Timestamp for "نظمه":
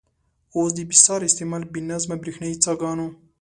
1.91-2.15